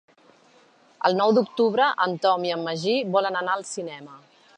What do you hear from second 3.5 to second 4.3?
al cinema.